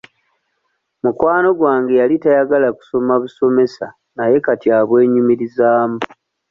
Mukwano 1.03 1.49
gwange 1.59 1.93
yali 2.01 2.15
tayagala 2.23 2.67
kusoma 2.77 3.13
busomesa 3.21 3.87
naye 4.17 4.37
kati 4.45 4.67
abwenyumirizaamu. 4.79 5.97